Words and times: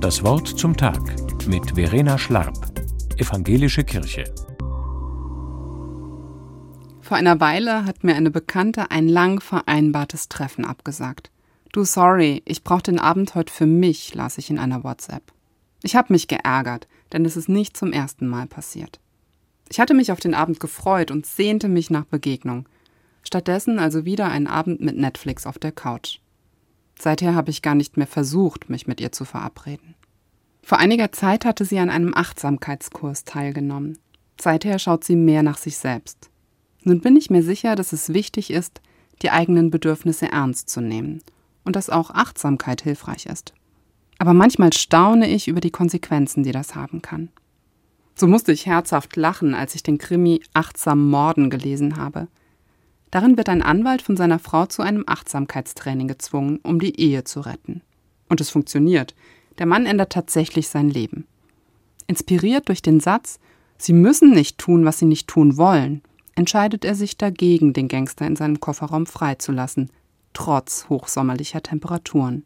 Das 0.00 0.22
Wort 0.24 0.48
zum 0.48 0.76
Tag 0.76 1.00
mit 1.46 1.76
Verena 1.76 2.18
Schlarp, 2.18 2.56
Evangelische 3.16 3.84
Kirche. 3.84 4.24
Vor 7.00 7.16
einer 7.16 7.40
Weile 7.40 7.84
hat 7.84 8.04
mir 8.04 8.14
eine 8.14 8.30
Bekannte 8.30 8.90
ein 8.90 9.08
lang 9.08 9.40
vereinbartes 9.40 10.28
Treffen 10.28 10.64
abgesagt. 10.64 11.30
Du 11.72 11.84
sorry, 11.84 12.42
ich 12.44 12.64
brauche 12.64 12.82
den 12.82 12.98
Abend 12.98 13.34
heute 13.34 13.52
für 13.52 13.66
mich, 13.66 14.14
las 14.14 14.38
ich 14.38 14.50
in 14.50 14.58
einer 14.58 14.82
WhatsApp. 14.82 15.22
Ich 15.82 15.96
habe 15.96 16.12
mich 16.12 16.28
geärgert, 16.28 16.88
denn 17.12 17.24
es 17.24 17.36
ist 17.36 17.48
nicht 17.48 17.76
zum 17.76 17.92
ersten 17.92 18.26
Mal 18.26 18.46
passiert. 18.46 19.00
Ich 19.68 19.80
hatte 19.80 19.94
mich 19.94 20.12
auf 20.12 20.20
den 20.20 20.34
Abend 20.34 20.60
gefreut 20.60 21.10
und 21.10 21.26
sehnte 21.26 21.68
mich 21.68 21.90
nach 21.90 22.04
Begegnung. 22.04 22.68
Stattdessen 23.22 23.78
also 23.78 24.04
wieder 24.04 24.28
ein 24.28 24.46
Abend 24.46 24.80
mit 24.80 24.96
Netflix 24.96 25.46
auf 25.46 25.58
der 25.58 25.72
Couch. 25.72 26.18
Seither 27.02 27.34
habe 27.34 27.50
ich 27.50 27.62
gar 27.62 27.74
nicht 27.74 27.96
mehr 27.96 28.06
versucht, 28.06 28.70
mich 28.70 28.86
mit 28.86 29.00
ihr 29.00 29.10
zu 29.10 29.24
verabreden. 29.24 29.96
Vor 30.62 30.78
einiger 30.78 31.10
Zeit 31.10 31.44
hatte 31.44 31.64
sie 31.64 31.80
an 31.80 31.90
einem 31.90 32.14
Achtsamkeitskurs 32.14 33.24
teilgenommen. 33.24 33.98
Seither 34.40 34.78
schaut 34.78 35.02
sie 35.02 35.16
mehr 35.16 35.42
nach 35.42 35.58
sich 35.58 35.78
selbst. 35.78 36.30
Nun 36.84 37.00
bin 37.00 37.16
ich 37.16 37.28
mir 37.28 37.42
sicher, 37.42 37.74
dass 37.74 37.92
es 37.92 38.10
wichtig 38.10 38.52
ist, 38.52 38.80
die 39.20 39.32
eigenen 39.32 39.72
Bedürfnisse 39.72 40.30
ernst 40.30 40.70
zu 40.70 40.80
nehmen 40.80 41.24
und 41.64 41.74
dass 41.74 41.90
auch 41.90 42.12
Achtsamkeit 42.12 42.82
hilfreich 42.82 43.26
ist. 43.26 43.52
Aber 44.18 44.32
manchmal 44.32 44.72
staune 44.72 45.28
ich 45.28 45.48
über 45.48 45.60
die 45.60 45.72
Konsequenzen, 45.72 46.44
die 46.44 46.52
das 46.52 46.76
haben 46.76 47.02
kann. 47.02 47.30
So 48.14 48.28
musste 48.28 48.52
ich 48.52 48.66
herzhaft 48.66 49.16
lachen, 49.16 49.54
als 49.54 49.74
ich 49.74 49.82
den 49.82 49.98
Krimi 49.98 50.40
Achtsam 50.54 51.10
Morden 51.10 51.50
gelesen 51.50 51.96
habe. 51.96 52.28
Darin 53.12 53.36
wird 53.36 53.50
ein 53.50 53.62
Anwalt 53.62 54.00
von 54.00 54.16
seiner 54.16 54.38
Frau 54.38 54.64
zu 54.66 54.82
einem 54.82 55.04
Achtsamkeitstraining 55.06 56.08
gezwungen, 56.08 56.58
um 56.62 56.80
die 56.80 56.98
Ehe 56.98 57.24
zu 57.24 57.40
retten. 57.40 57.82
Und 58.28 58.40
es 58.40 58.48
funktioniert. 58.48 59.14
Der 59.58 59.66
Mann 59.66 59.84
ändert 59.84 60.12
tatsächlich 60.12 60.68
sein 60.68 60.88
Leben. 60.88 61.26
Inspiriert 62.06 62.68
durch 62.68 62.80
den 62.82 63.00
Satz, 63.00 63.38
Sie 63.76 63.92
müssen 63.92 64.30
nicht 64.30 64.58
tun, 64.58 64.86
was 64.86 64.98
Sie 64.98 65.04
nicht 65.04 65.28
tun 65.28 65.58
wollen, 65.58 66.02
entscheidet 66.36 66.86
er 66.86 66.94
sich 66.94 67.18
dagegen, 67.18 67.74
den 67.74 67.88
Gangster 67.88 68.26
in 68.26 68.34
seinem 68.34 68.60
Kofferraum 68.60 69.04
freizulassen, 69.04 69.90
trotz 70.32 70.88
hochsommerlicher 70.88 71.62
Temperaturen. 71.62 72.44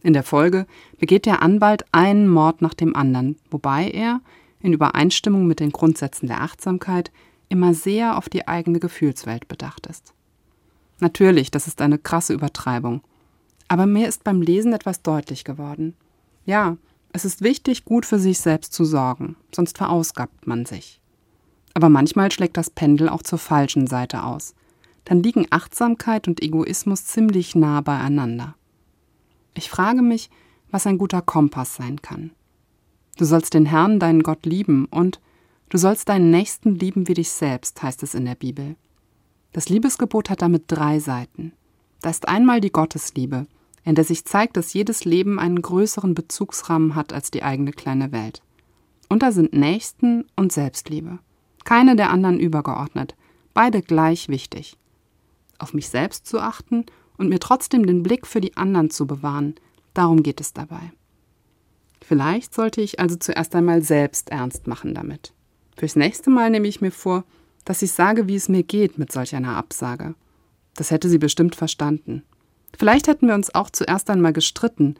In 0.00 0.12
der 0.12 0.22
Folge 0.22 0.66
begeht 1.00 1.26
der 1.26 1.42
Anwalt 1.42 1.84
einen 1.90 2.28
Mord 2.28 2.62
nach 2.62 2.74
dem 2.74 2.94
anderen, 2.94 3.36
wobei 3.50 3.90
er, 3.90 4.20
in 4.60 4.72
Übereinstimmung 4.72 5.48
mit 5.48 5.58
den 5.58 5.72
Grundsätzen 5.72 6.28
der 6.28 6.42
Achtsamkeit, 6.42 7.10
immer 7.48 7.74
sehr 7.74 8.16
auf 8.18 8.28
die 8.28 8.48
eigene 8.48 8.80
Gefühlswelt 8.80 9.48
bedacht 9.48 9.86
ist. 9.86 10.14
Natürlich, 11.00 11.50
das 11.50 11.66
ist 11.66 11.80
eine 11.80 11.98
krasse 11.98 12.32
Übertreibung. 12.32 13.02
Aber 13.68 13.86
mir 13.86 14.08
ist 14.08 14.24
beim 14.24 14.42
Lesen 14.42 14.72
etwas 14.72 15.02
deutlich 15.02 15.44
geworden. 15.44 15.94
Ja, 16.44 16.76
es 17.12 17.24
ist 17.24 17.42
wichtig, 17.42 17.84
gut 17.84 18.06
für 18.06 18.18
sich 18.18 18.38
selbst 18.38 18.72
zu 18.72 18.84
sorgen, 18.84 19.36
sonst 19.54 19.78
verausgabt 19.78 20.46
man 20.46 20.66
sich. 20.66 21.00
Aber 21.74 21.88
manchmal 21.88 22.30
schlägt 22.30 22.56
das 22.56 22.70
Pendel 22.70 23.08
auch 23.08 23.22
zur 23.22 23.38
falschen 23.38 23.86
Seite 23.86 24.22
aus. 24.22 24.54
Dann 25.04 25.22
liegen 25.22 25.46
Achtsamkeit 25.50 26.26
und 26.28 26.42
Egoismus 26.42 27.04
ziemlich 27.04 27.54
nah 27.54 27.80
beieinander. 27.80 28.54
Ich 29.54 29.70
frage 29.70 30.02
mich, 30.02 30.30
was 30.70 30.86
ein 30.86 30.98
guter 30.98 31.22
Kompass 31.22 31.76
sein 31.76 32.02
kann. 32.02 32.32
Du 33.16 33.24
sollst 33.24 33.54
den 33.54 33.66
Herrn, 33.66 33.98
deinen 33.98 34.22
Gott, 34.22 34.44
lieben 34.44 34.86
und 34.86 35.20
du 35.68 35.78
sollst 35.78 36.08
deinen 36.08 36.30
Nächsten 36.30 36.74
lieben 36.74 37.08
wie 37.08 37.14
dich 37.14 37.30
selbst, 37.30 37.82
heißt 37.82 38.02
es 38.02 38.14
in 38.14 38.24
der 38.24 38.34
Bibel. 38.34 38.76
Das 39.52 39.68
Liebesgebot 39.68 40.30
hat 40.30 40.42
damit 40.42 40.64
drei 40.68 40.98
Seiten. 40.98 41.52
Da 42.02 42.10
ist 42.10 42.28
einmal 42.28 42.60
die 42.60 42.72
Gottesliebe, 42.72 43.46
in 43.84 43.94
der 43.94 44.04
sich 44.04 44.24
zeigt, 44.24 44.56
dass 44.56 44.74
jedes 44.74 45.04
Leben 45.04 45.38
einen 45.38 45.62
größeren 45.62 46.14
Bezugsrahmen 46.14 46.94
hat 46.94 47.12
als 47.12 47.30
die 47.30 47.42
eigene 47.42 47.72
kleine 47.72 48.12
Welt. 48.12 48.42
Und 49.08 49.22
da 49.22 49.32
sind 49.32 49.52
Nächsten 49.52 50.26
und 50.36 50.52
Selbstliebe 50.52 51.18
keine 51.66 51.96
der 51.96 52.10
anderen 52.10 52.40
übergeordnet, 52.40 53.14
beide 53.52 53.82
gleich 53.82 54.30
wichtig. 54.30 54.78
Auf 55.58 55.74
mich 55.74 55.90
selbst 55.90 56.26
zu 56.26 56.40
achten 56.40 56.86
und 57.18 57.28
mir 57.28 57.40
trotzdem 57.40 57.86
den 57.86 58.02
Blick 58.02 58.26
für 58.26 58.40
die 58.40 58.56
anderen 58.56 58.88
zu 58.88 59.06
bewahren, 59.06 59.56
darum 59.92 60.22
geht 60.22 60.40
es 60.40 60.54
dabei. 60.54 60.92
Vielleicht 62.00 62.54
sollte 62.54 62.80
ich 62.80 63.00
also 63.00 63.16
zuerst 63.16 63.54
einmal 63.54 63.82
selbst 63.82 64.30
ernst 64.30 64.66
machen 64.66 64.94
damit. 64.94 65.34
Fürs 65.76 65.96
nächste 65.96 66.30
Mal 66.30 66.50
nehme 66.50 66.68
ich 66.68 66.80
mir 66.80 66.90
vor, 66.90 67.24
dass 67.64 67.82
ich 67.82 67.92
sage, 67.92 68.28
wie 68.28 68.36
es 68.36 68.48
mir 68.48 68.62
geht 68.62 68.98
mit 68.98 69.12
solch 69.12 69.34
einer 69.34 69.56
Absage. 69.56 70.14
Das 70.74 70.90
hätte 70.90 71.08
sie 71.08 71.18
bestimmt 71.18 71.54
verstanden. 71.54 72.22
Vielleicht 72.76 73.08
hätten 73.08 73.28
wir 73.28 73.34
uns 73.34 73.54
auch 73.54 73.70
zuerst 73.70 74.10
einmal 74.10 74.32
gestritten, 74.32 74.96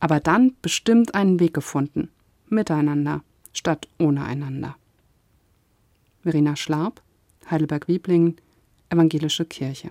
aber 0.00 0.20
dann 0.20 0.54
bestimmt 0.62 1.14
einen 1.14 1.40
Weg 1.40 1.54
gefunden. 1.54 2.10
Miteinander 2.48 3.22
statt 3.52 3.88
ohne 3.98 4.24
einander. 4.24 4.76
Verena 6.22 6.56
Schlarb, 6.56 7.00
Heidelberg-Wieblingen, 7.50 8.36
Evangelische 8.90 9.44
Kirche. 9.44 9.90